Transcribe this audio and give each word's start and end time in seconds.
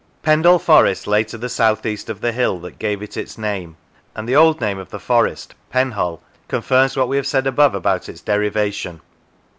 Pendle 0.23 0.57
Forest 0.57 1.05
lay 1.05 1.23
to 1.25 1.37
the 1.37 1.47
south 1.47 1.85
east 1.85 2.09
of 2.09 2.21
the 2.21 2.31
hill 2.31 2.57
that 2.61 2.79
gave 2.79 3.03
it 3.03 3.15
its 3.15 3.37
name, 3.37 3.77
and 4.15 4.27
the 4.27 4.35
old 4.35 4.59
name 4.59 4.79
of 4.79 4.89
the 4.89 4.99
forest, 4.99 5.53
Penhull, 5.71 6.23
confirms 6.47 6.97
what 6.97 7.07
we 7.07 7.17
have 7.17 7.27
said 7.27 7.45
above 7.45 7.75
about 7.75 8.09
its 8.09 8.21
derivation. 8.21 9.01